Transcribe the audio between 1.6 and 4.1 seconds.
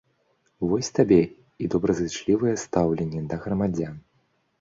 і добразычлівае стаўленне да грамадзян.